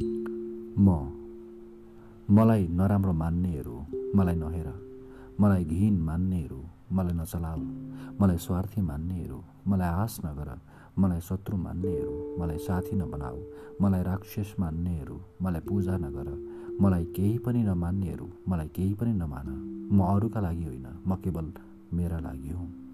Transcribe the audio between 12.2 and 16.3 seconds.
मलाई साथी नबनाऊ मलाई राक्षस मान्नेहरू मलाई पूजा नगर